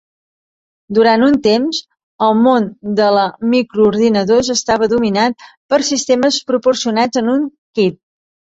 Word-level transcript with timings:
Durant 0.97 1.25
un 1.27 1.35
temps, 1.47 1.81
el 2.27 2.33
món 2.45 2.65
de 3.01 3.11
la 3.17 3.27
microordinadors 3.53 4.51
estava 4.55 4.89
dominat 4.97 5.47
per 5.75 5.83
sistemes 5.93 6.43
proporcionats 6.51 7.25
en 7.25 7.33
un 7.39 7.49
kit. 7.83 8.03